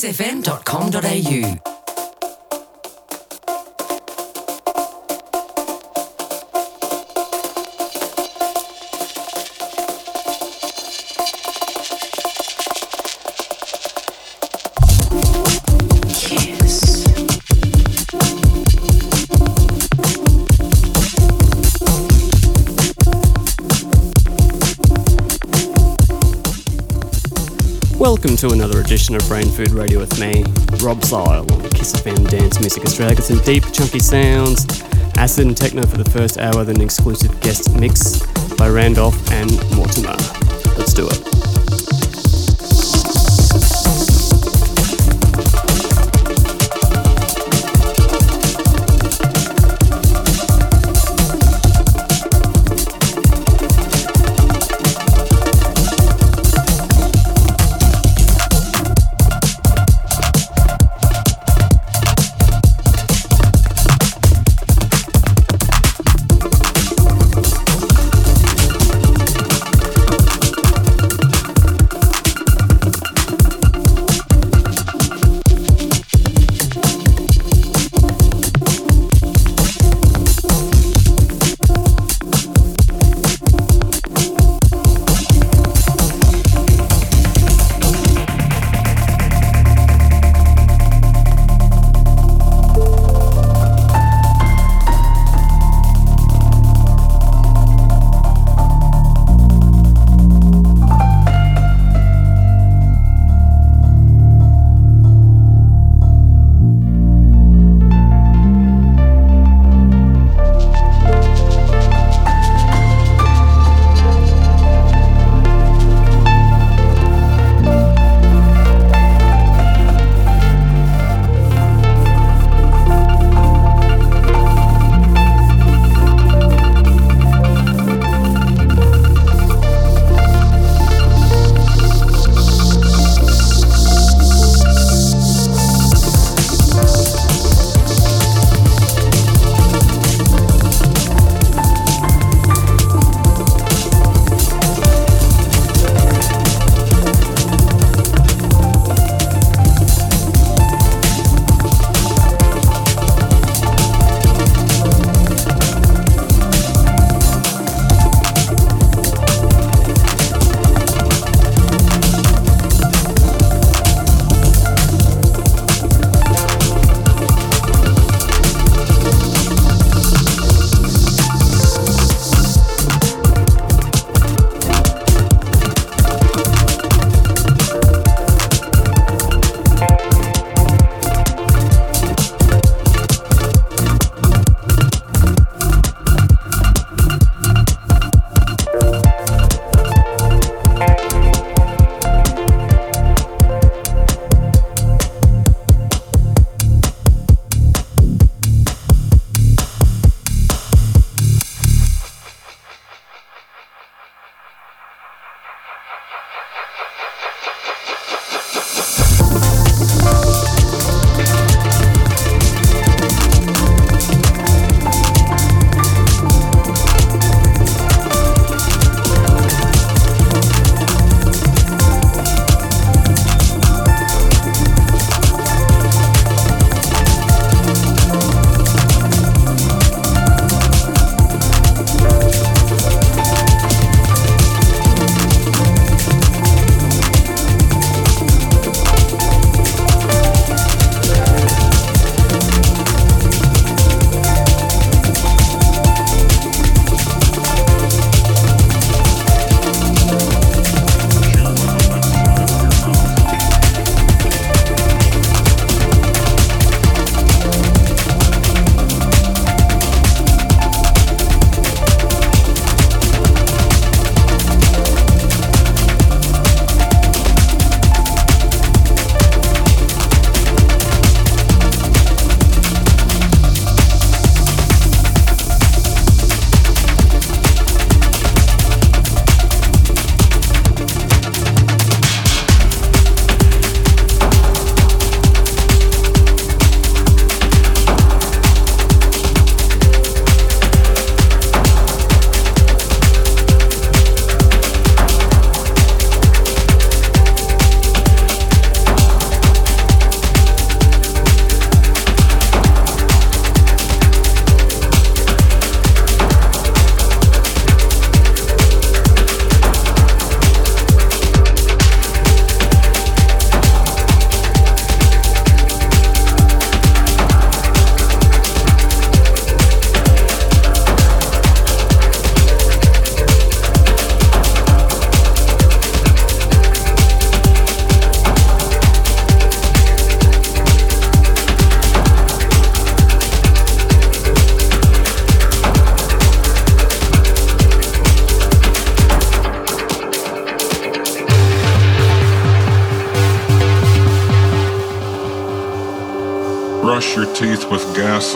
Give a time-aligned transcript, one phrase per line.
[0.00, 1.79] kissfm.com.au.
[28.22, 30.44] Welcome to another edition of Brain Food Radio with me,
[30.82, 33.14] Rob Zile on Kiss FM Dance Music Australia.
[33.14, 34.82] Got some deep, chunky sounds,
[35.16, 38.20] acid and techno for the first hour, then an exclusive guest mix
[38.56, 40.16] by Randolph and Mortimer.
[40.76, 41.29] Let's do it.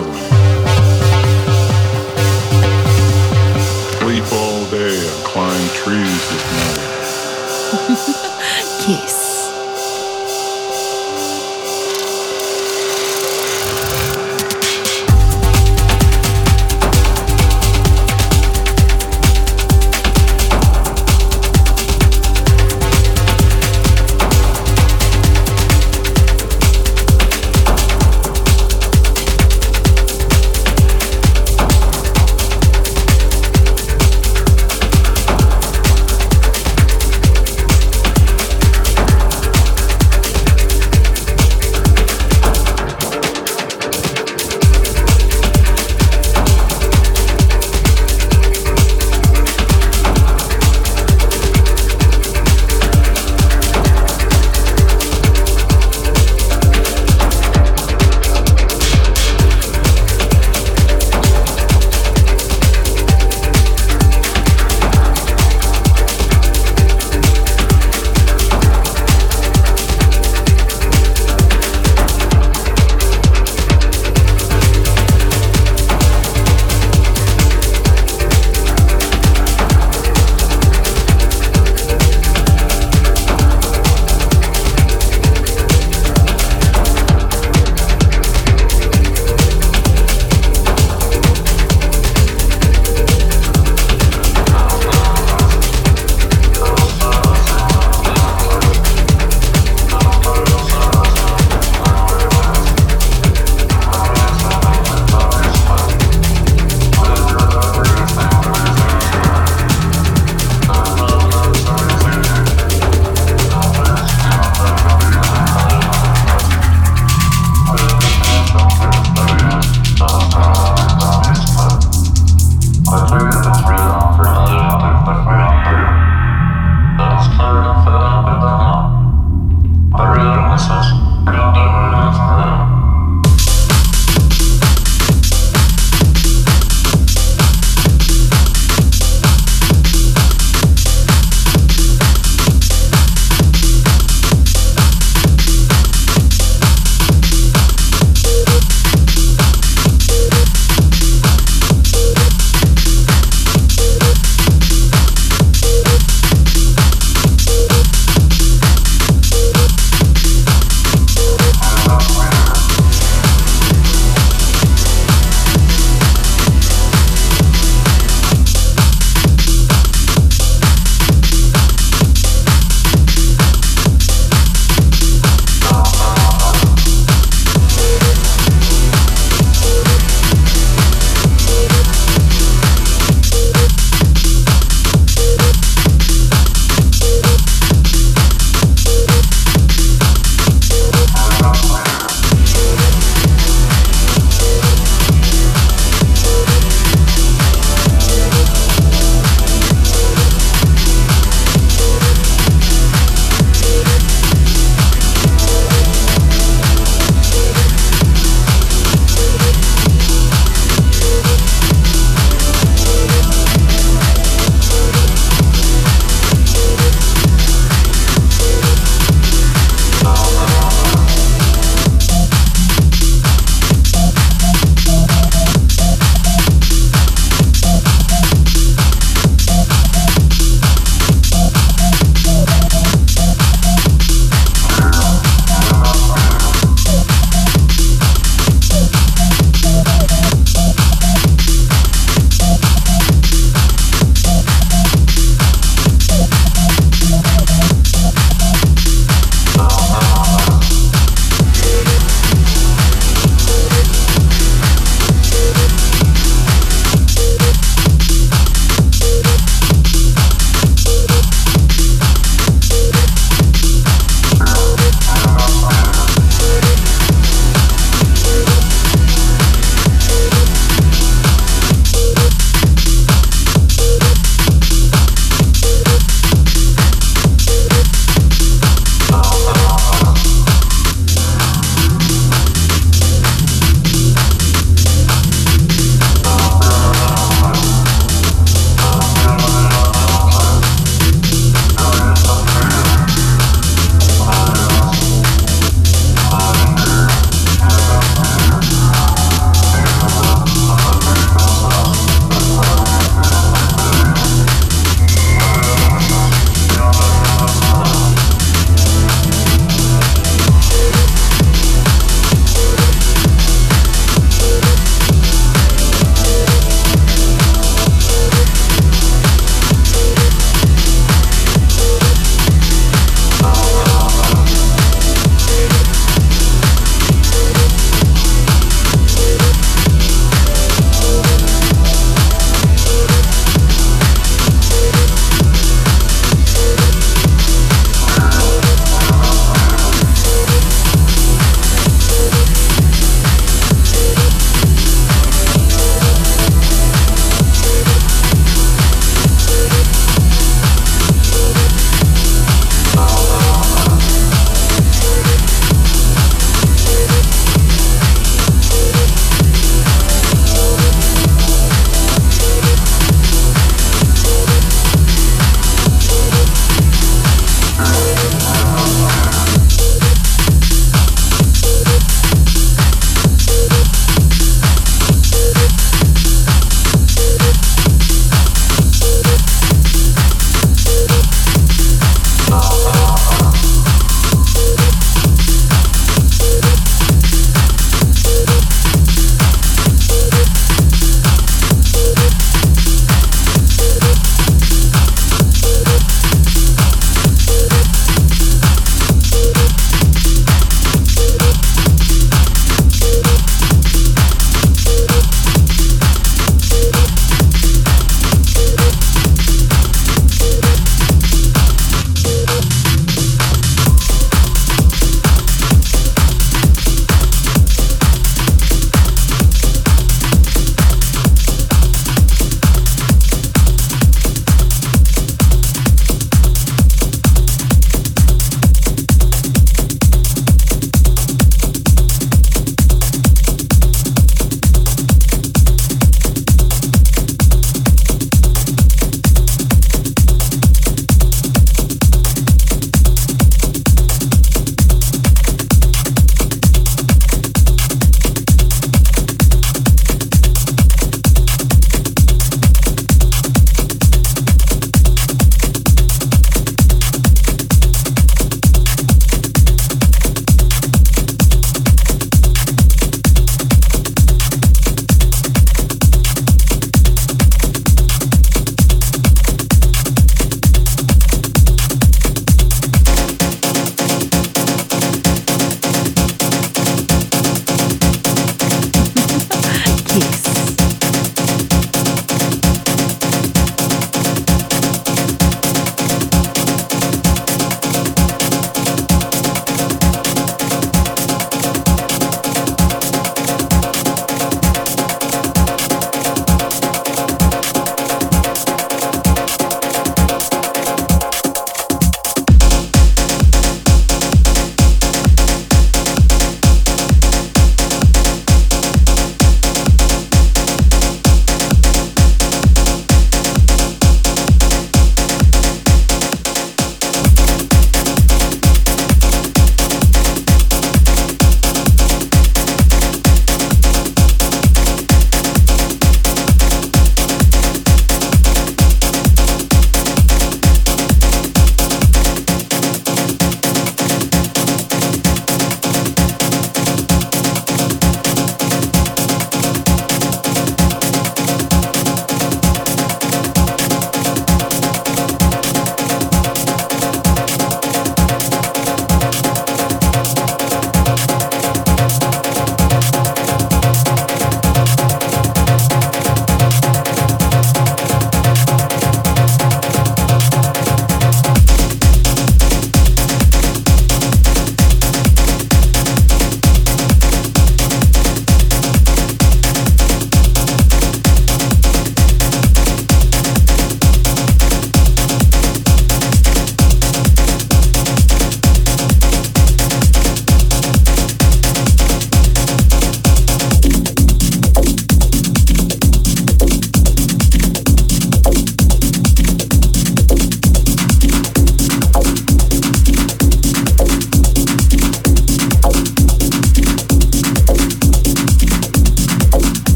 [0.00, 0.33] With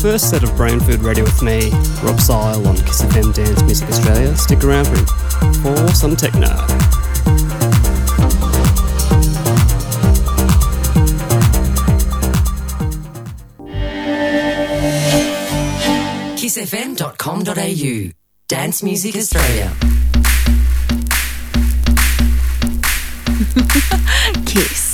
[0.00, 1.70] first set of Brain Food Radio with me,
[2.02, 4.34] Rob Zile on Kiss FM Dance Music Australia.
[4.34, 4.96] Stick around for,
[5.60, 6.48] for some techno.
[16.36, 18.12] kissfm.com.au
[18.48, 19.70] Dance Music Australia.
[24.46, 24.89] Kiss.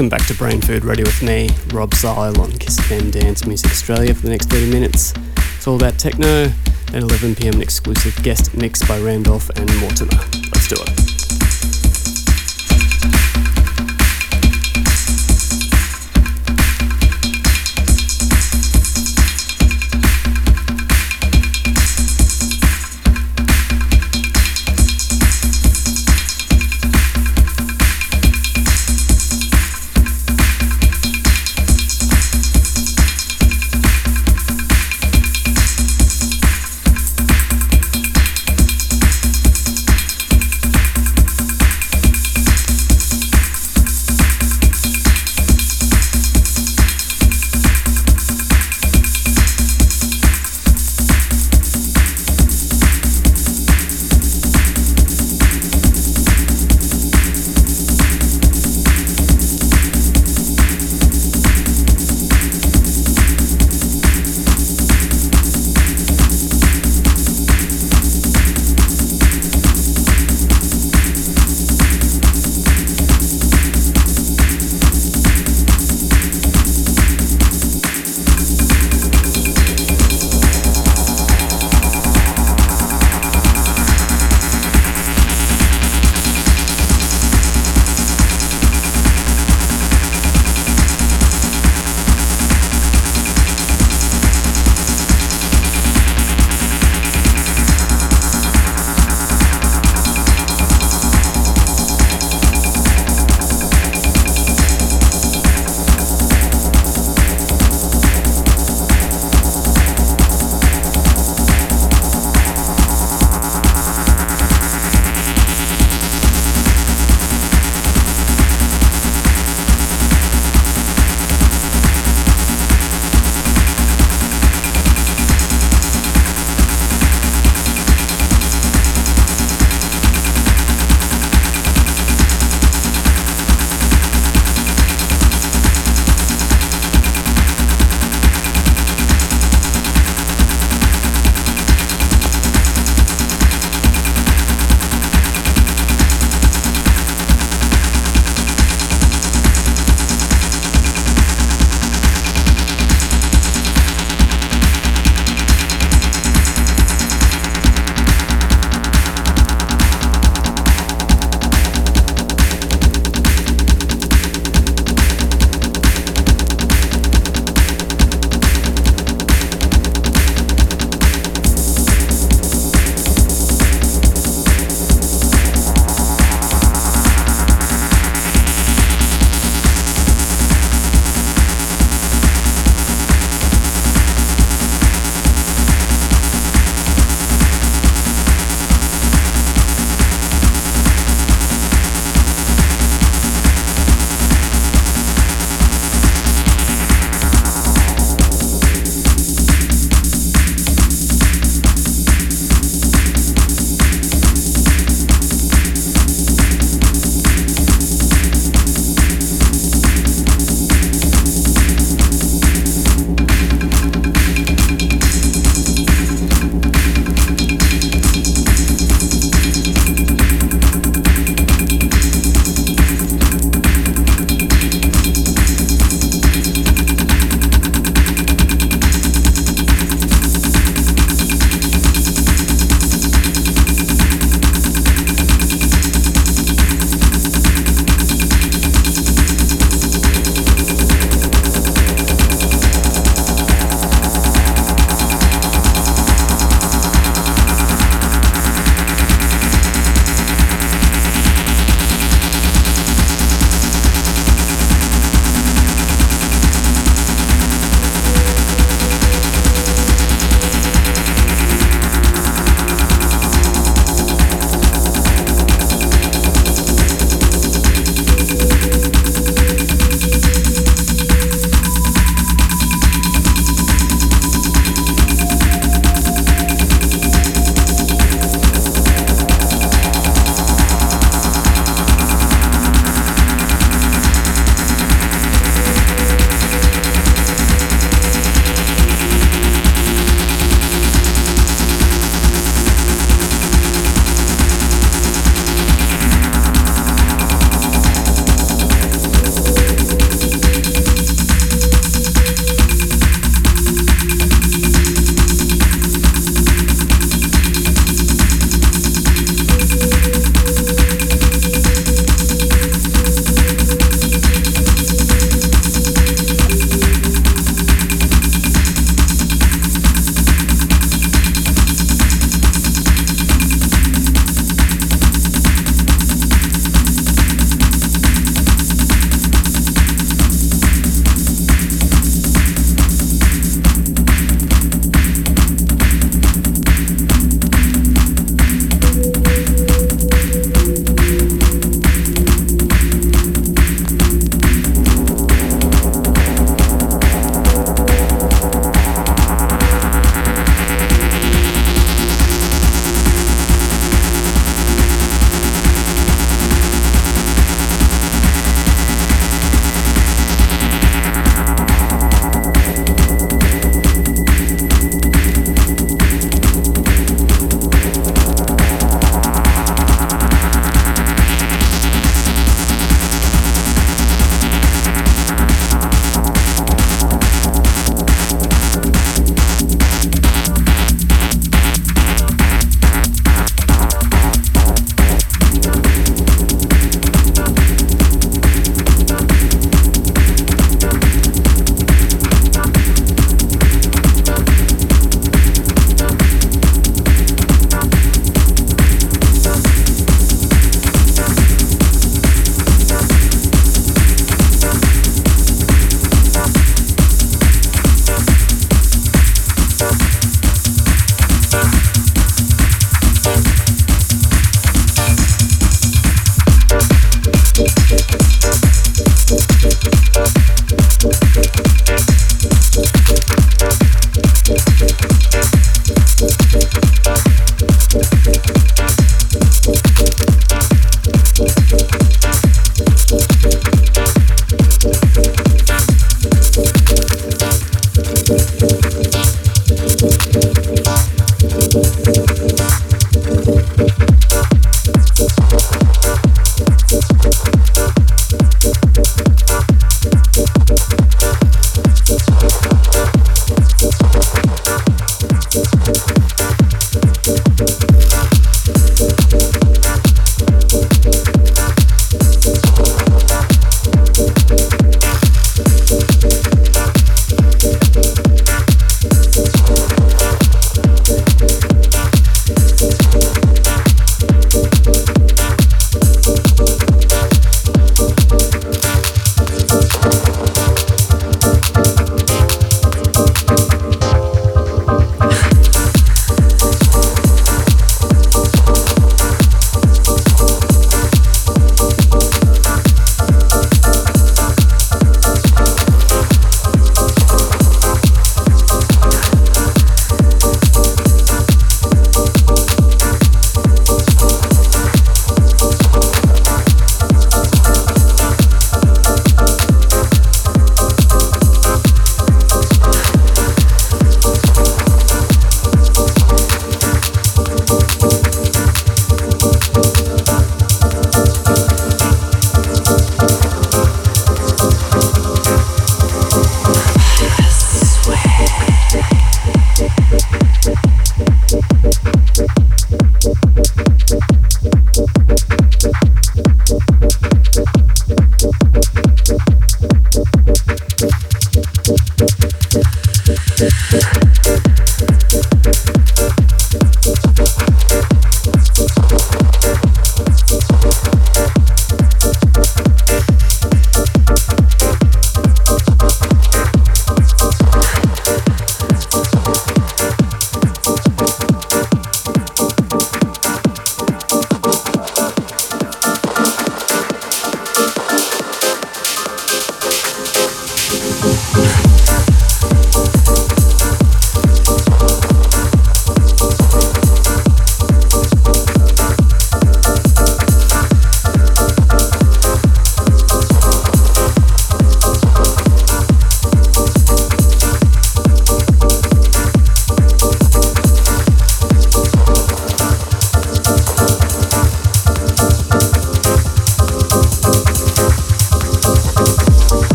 [0.00, 3.70] Welcome back to Brain Food Radio with me, Rob Zile on Kiss FM Dance Music
[3.70, 5.12] Australia for the next 30 minutes.
[5.58, 6.44] It's all about techno.
[6.44, 10.16] At 11pm, an exclusive guest mix by Randolph and Mortimer.
[10.54, 11.19] Let's do it.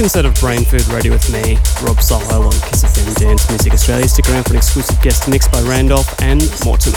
[0.00, 3.74] Second set of Brain Food Radio with me, Rob Zile on Kiss FM Dance Music
[3.74, 4.08] Australia.
[4.08, 6.96] Stick around for an exclusive guest mix by Randolph and Mortimer.